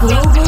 [0.00, 0.47] 我不。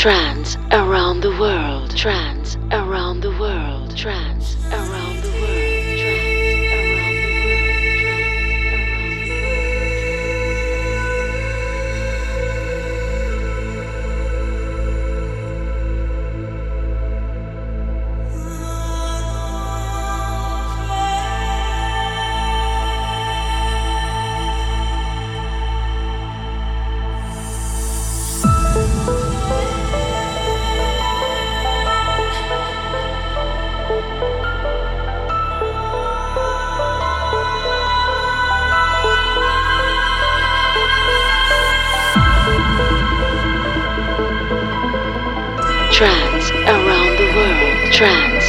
[0.00, 0.29] try.
[46.00, 47.92] Trance around the world.
[47.92, 48.39] Trance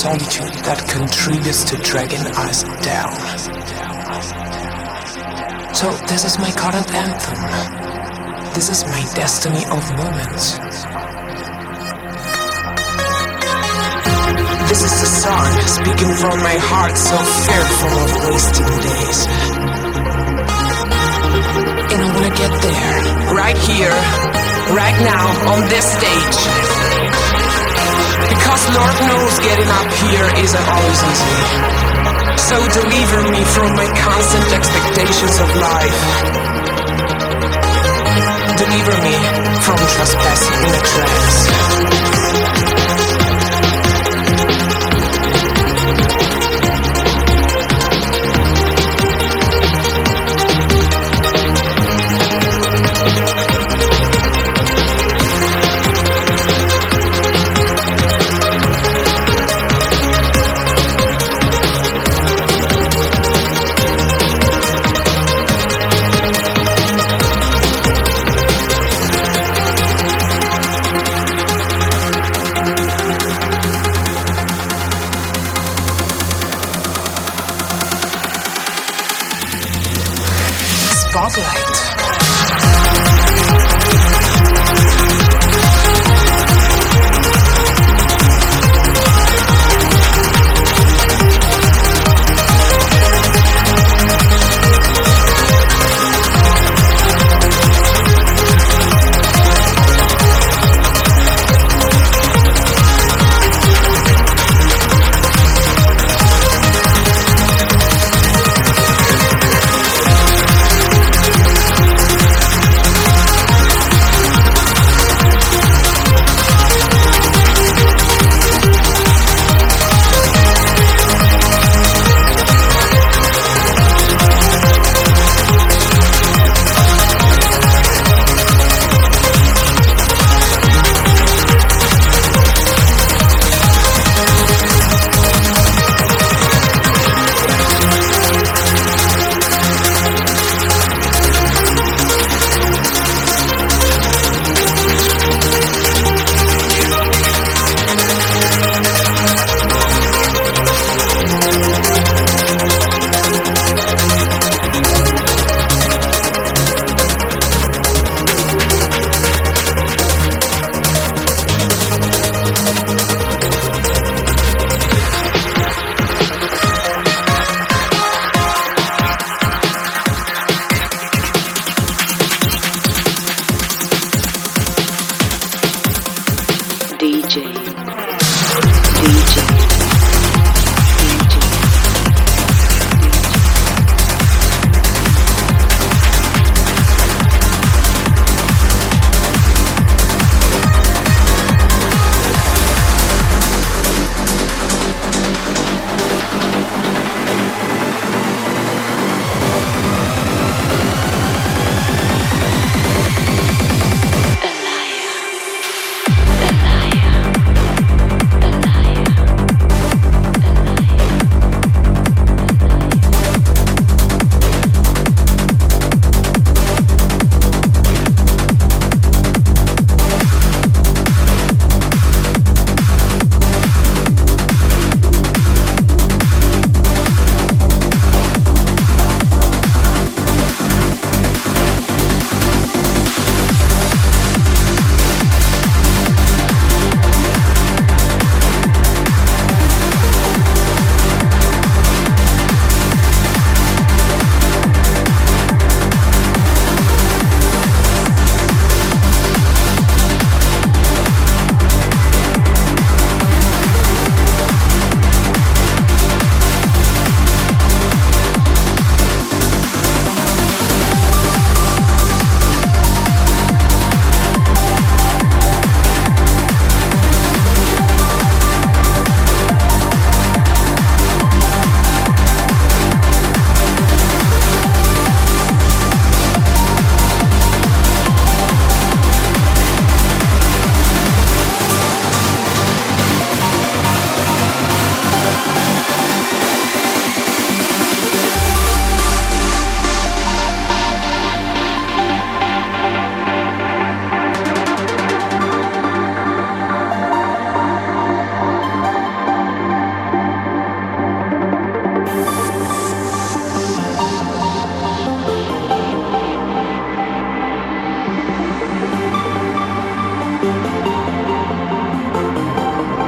[0.00, 3.12] solitude that contributes to dragging us down.
[5.76, 7.36] So this is my current anthem.
[8.56, 10.56] This is my destiny of moments.
[14.72, 19.20] This is the song speaking from my heart, so fearful of wasting days.
[21.92, 22.96] And I wanna get there,
[23.36, 23.96] right here,
[24.72, 27.19] right now, on this stage.
[28.28, 31.36] Because Lord knows getting up here isn't always easy.
[32.36, 36.00] So deliver me from my constant expectations of life.
[38.58, 39.14] Deliver me
[39.64, 42.49] from trespassing in a trance.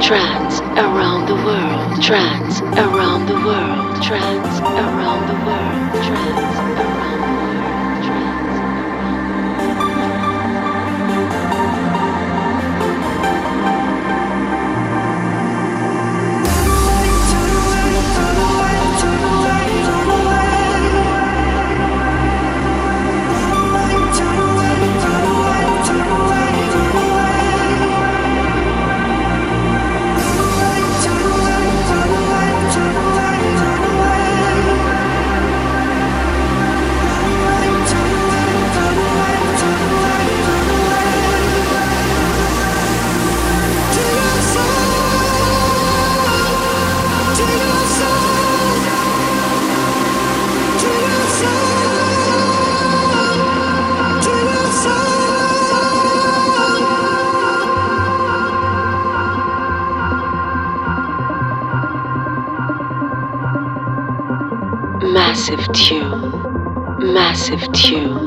[0.03, 6.72] Trance around the world, trance around the world, trance around the world, trance
[65.53, 68.22] Massive tune, massive tune,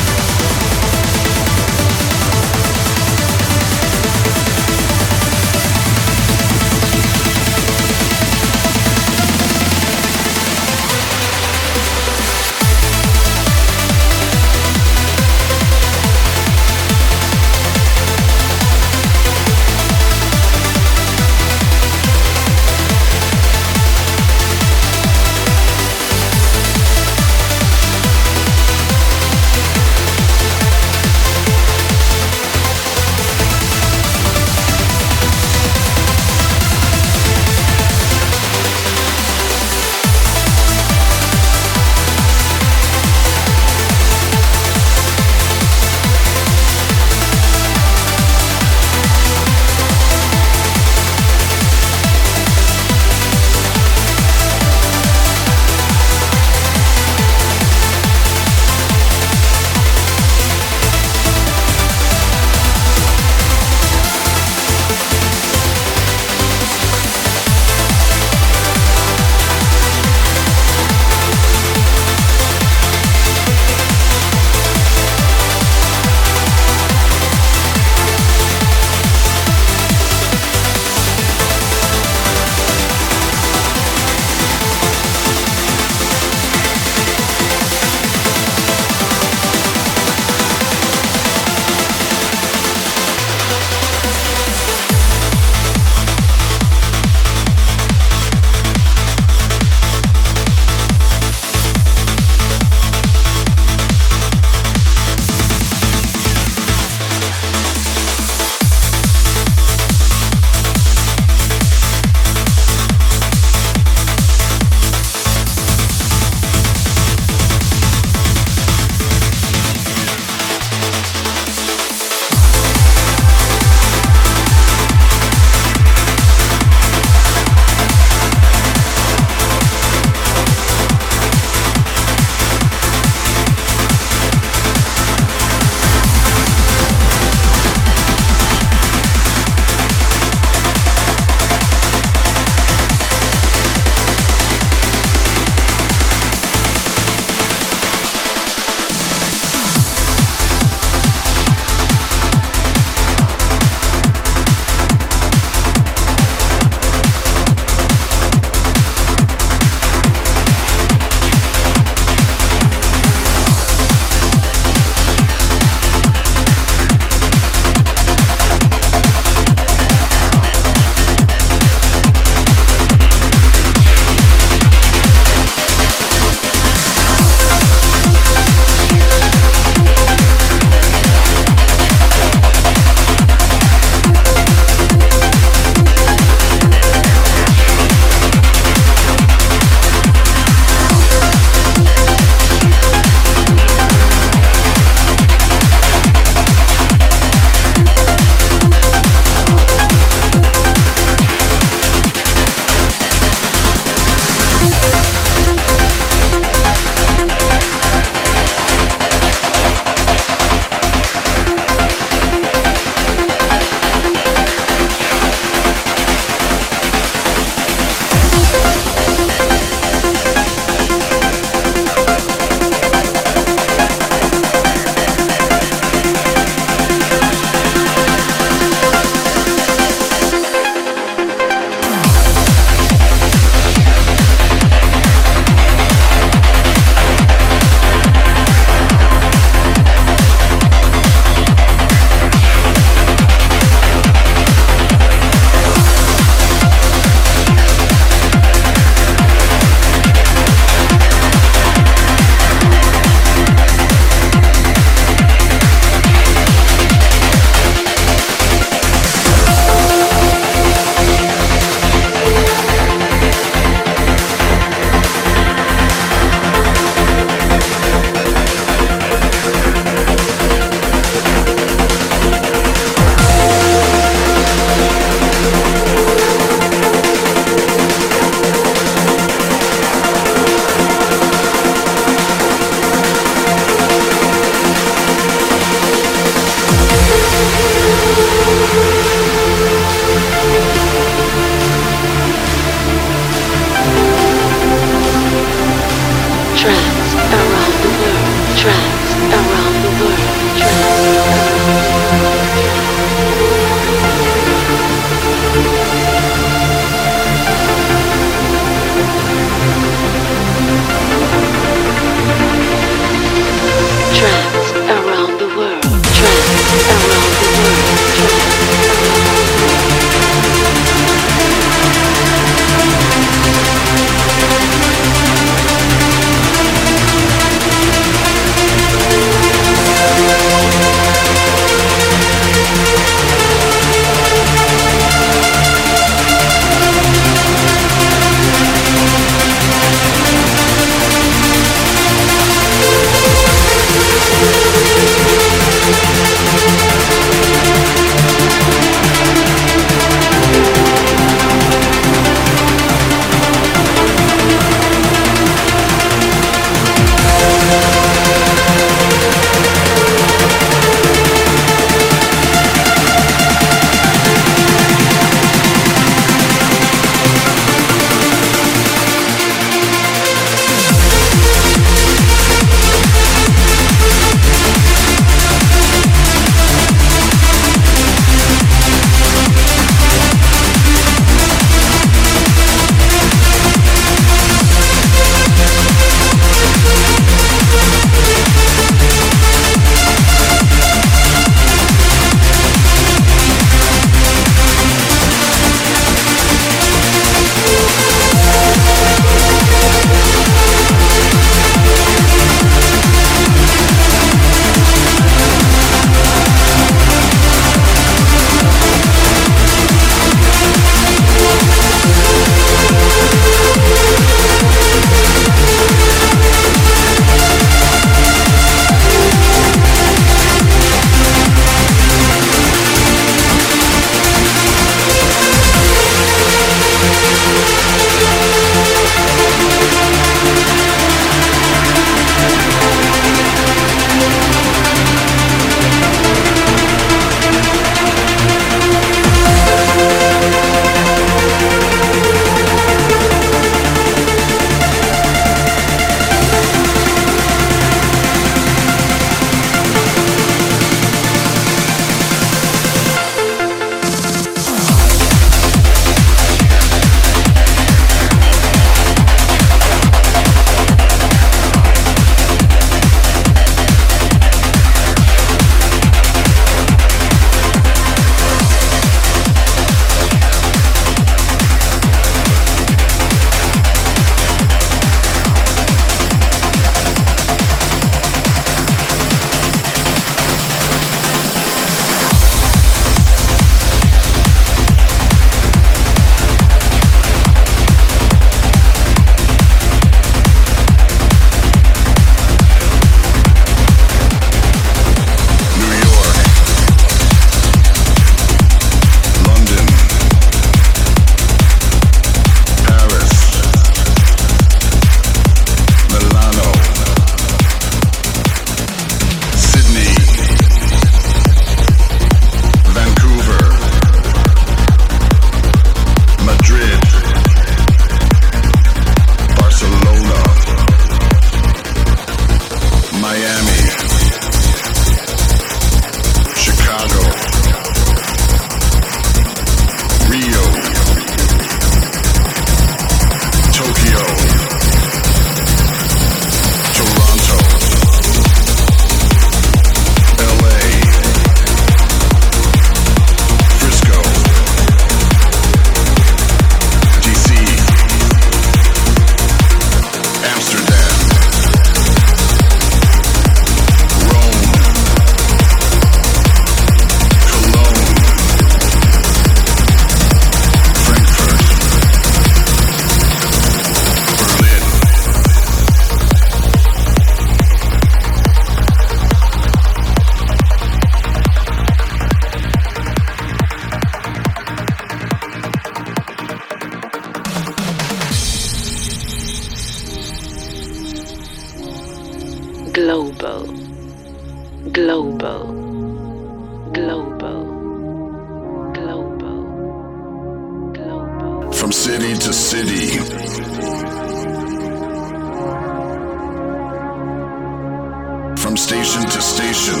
[598.74, 600.00] from station to station.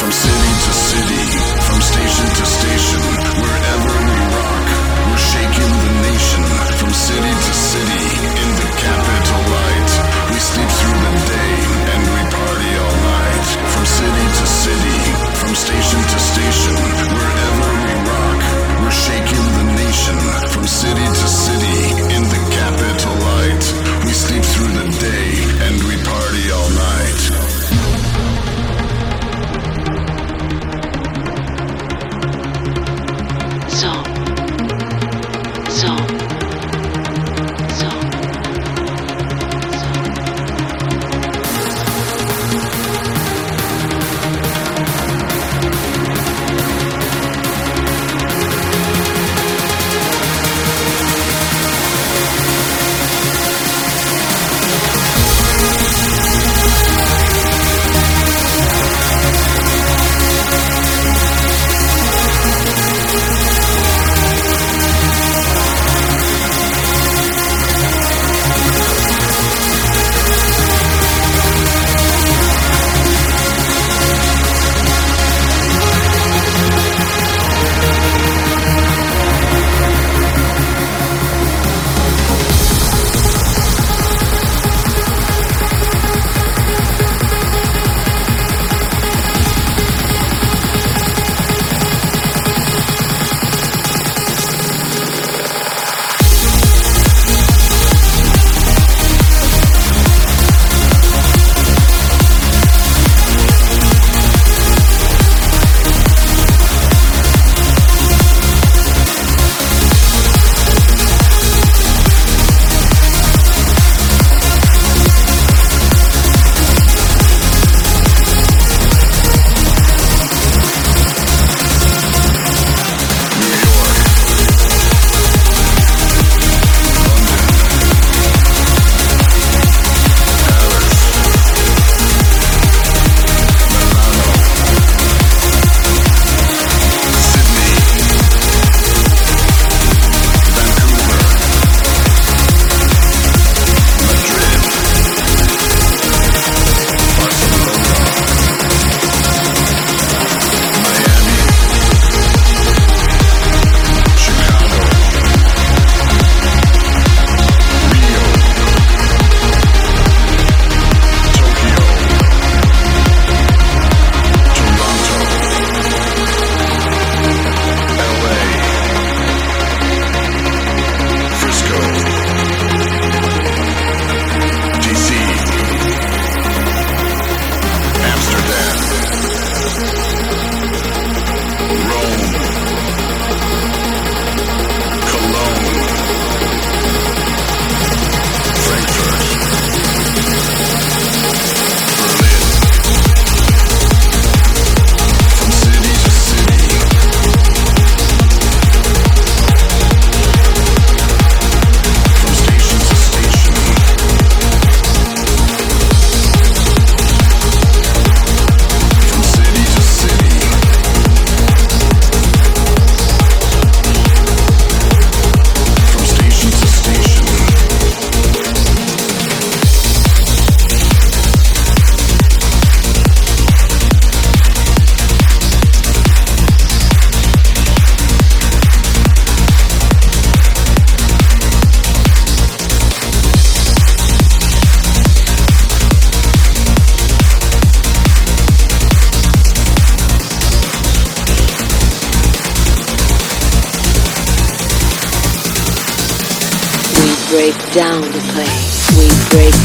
[0.00, 1.24] From city to city,
[1.68, 3.02] from station to station,
[3.44, 4.68] wherever we rock,
[5.04, 6.42] we're shaking the nation.
[6.80, 8.04] From city to city,
[8.40, 9.90] in the capital light,
[10.32, 11.52] we sleep through the day
[11.92, 13.44] and we party all night.
[13.68, 14.98] From city to city,
[15.36, 16.74] from station to station,
[17.12, 18.40] wherever we rock,
[18.80, 20.16] we're shaking the nation.
[20.56, 21.99] From city to city,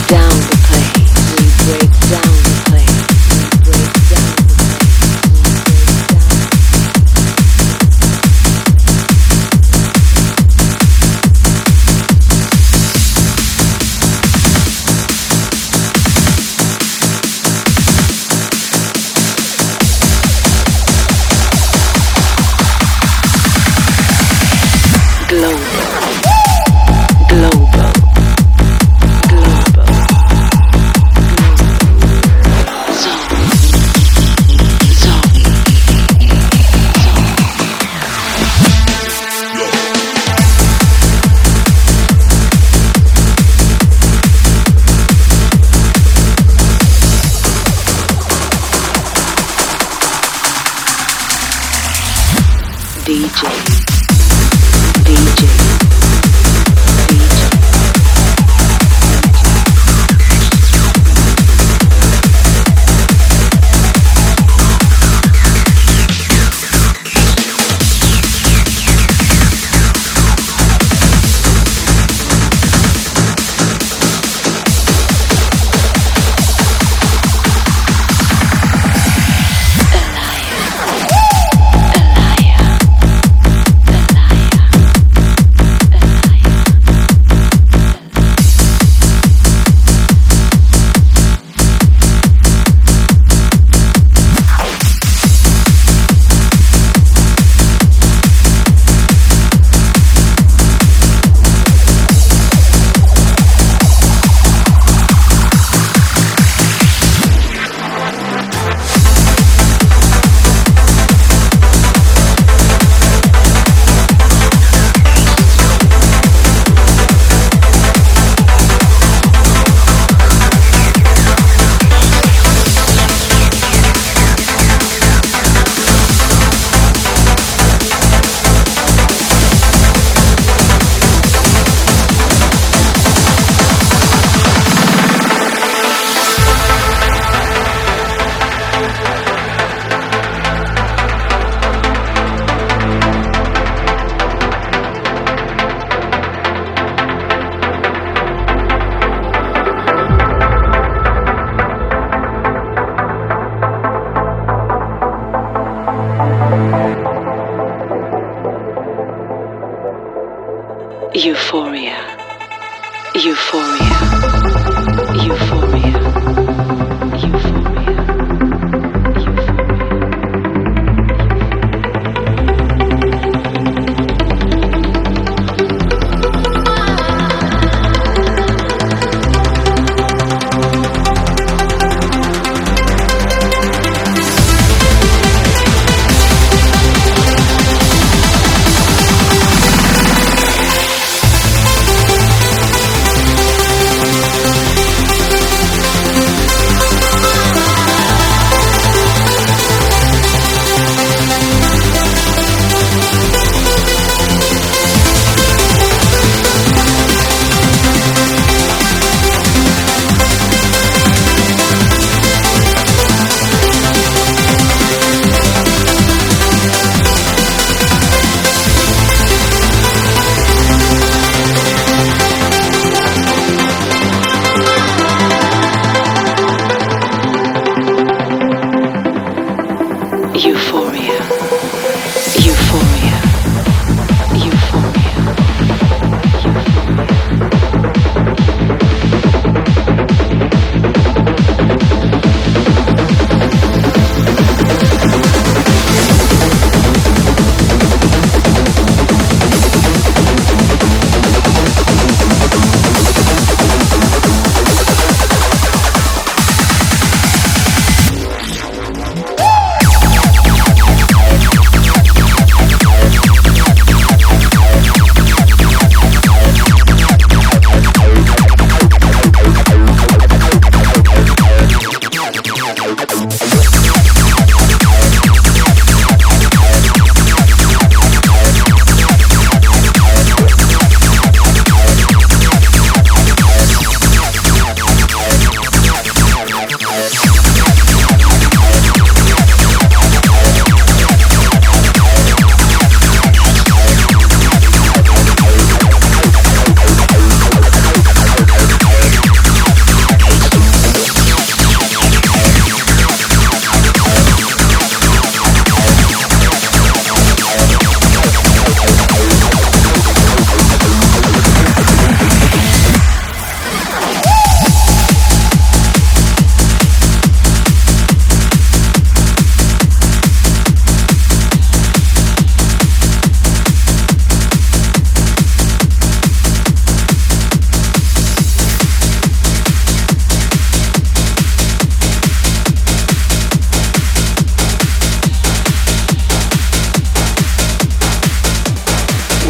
[0.08, 0.55] down.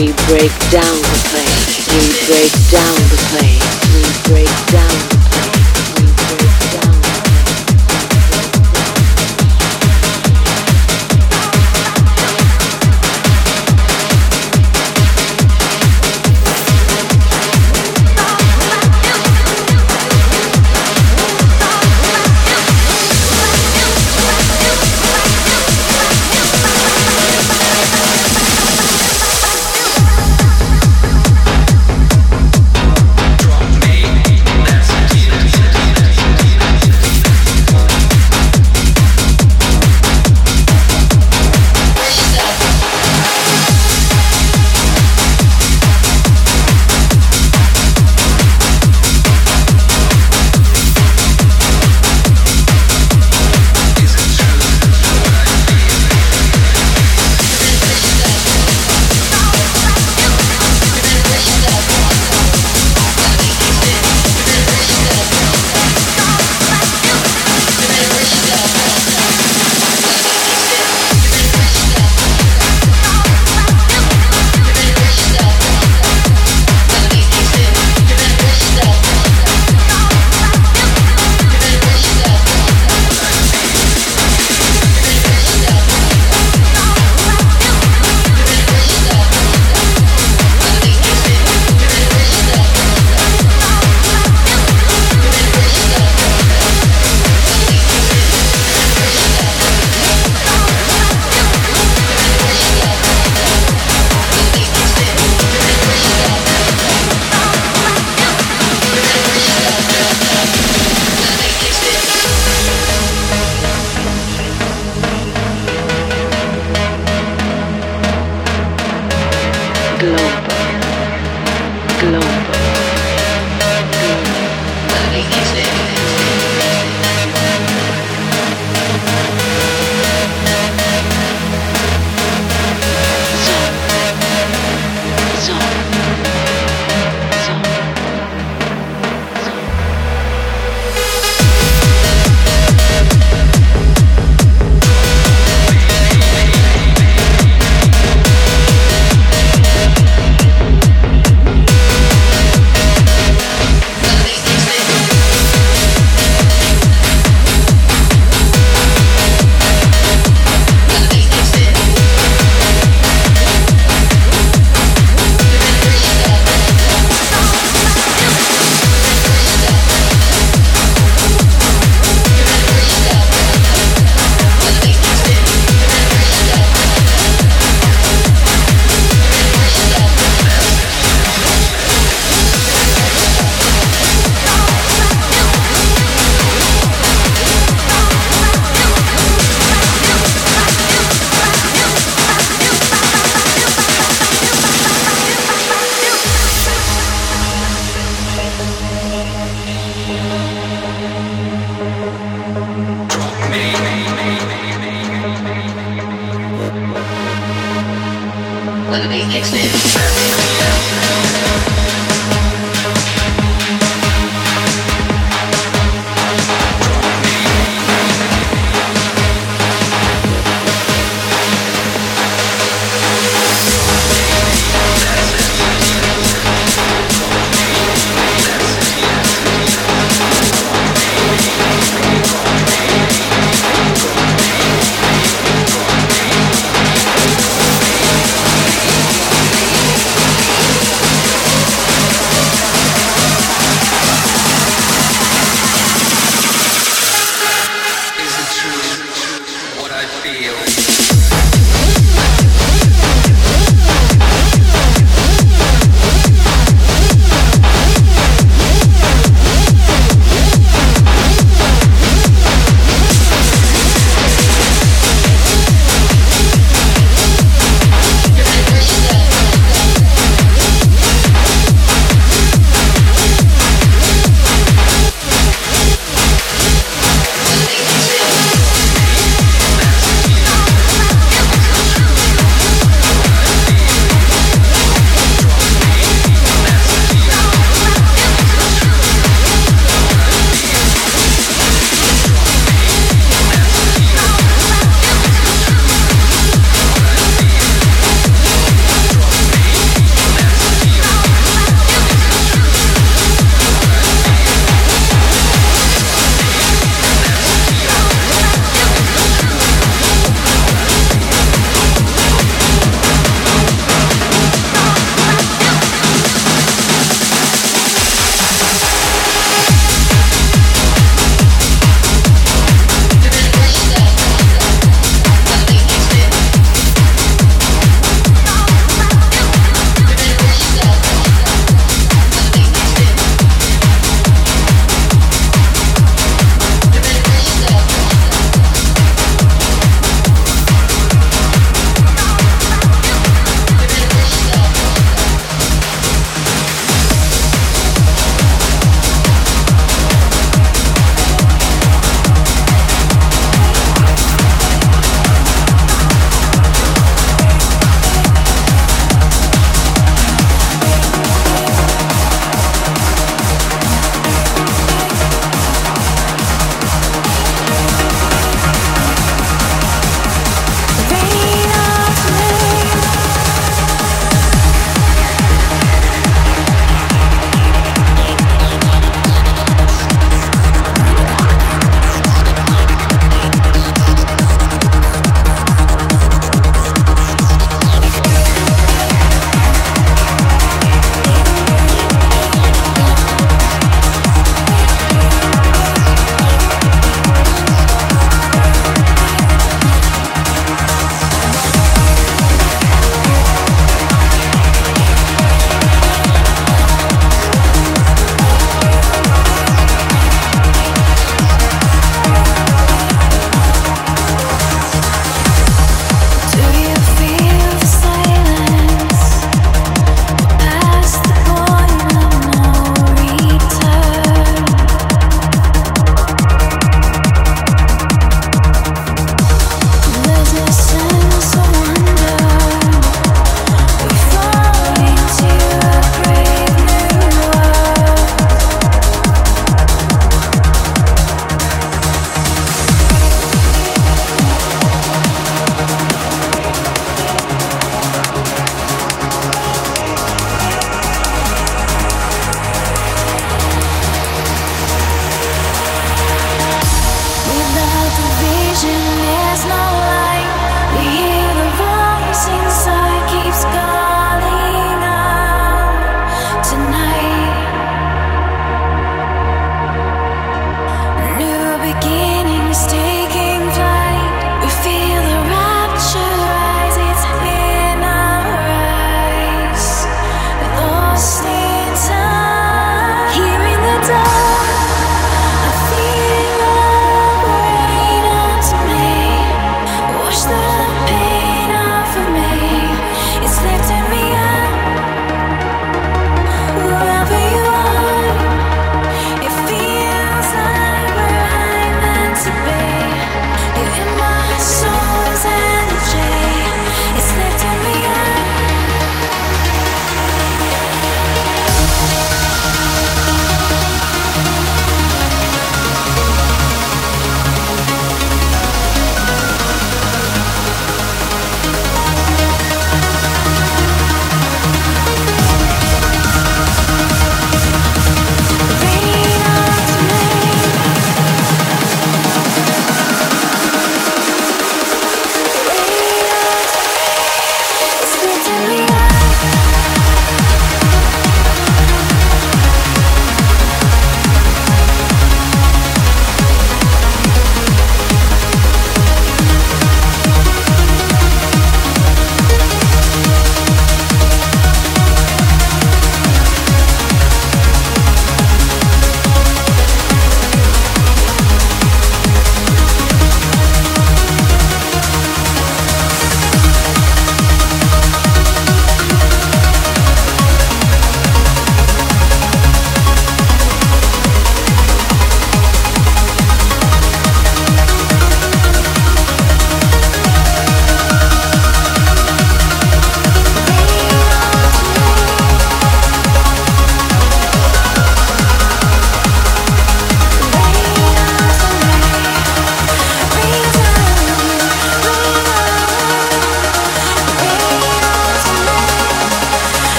[0.00, 1.86] We break down the place.
[1.92, 3.68] We break down the place.
[3.92, 5.19] We break down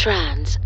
[0.00, 0.59] Trans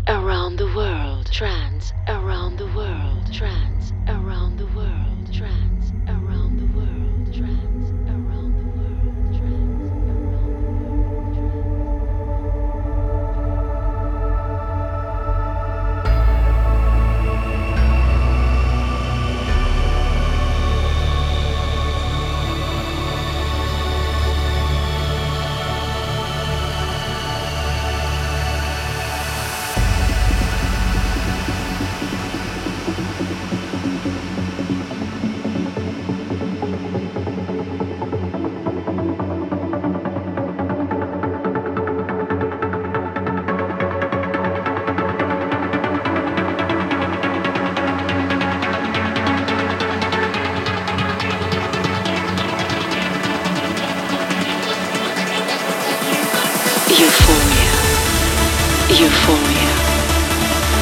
[58.87, 59.71] Euphoria.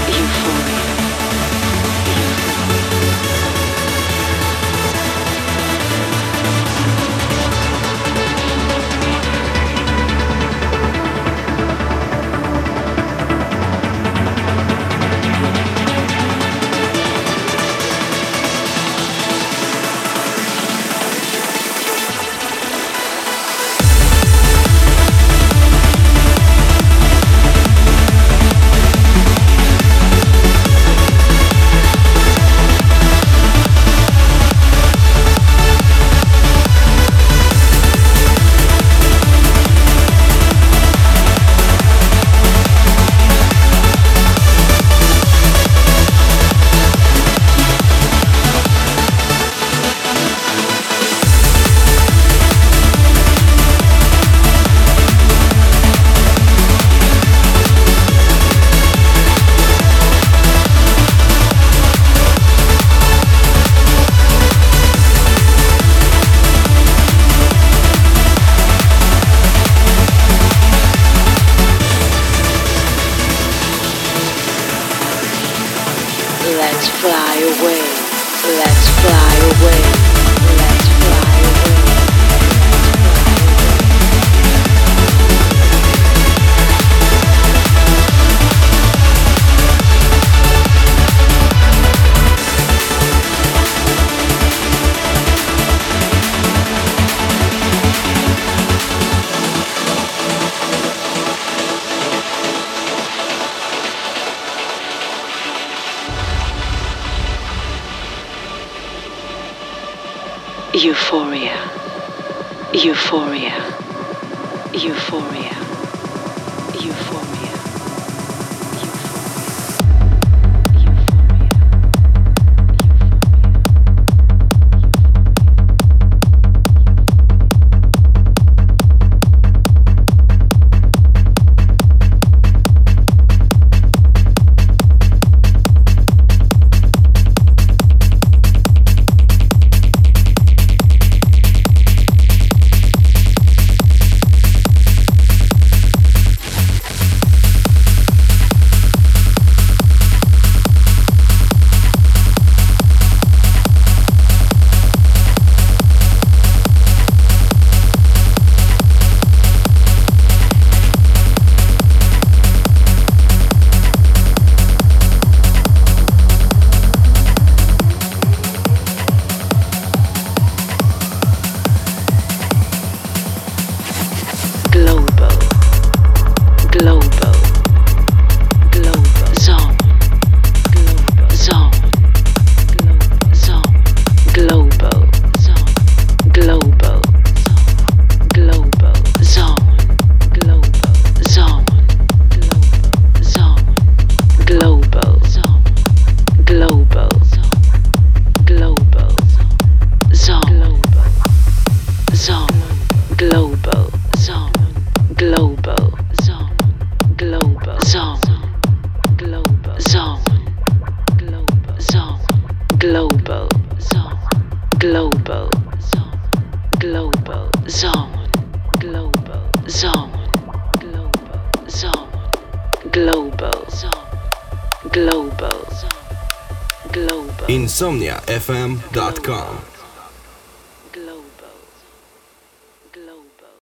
[0.10, 0.63] Euphoria.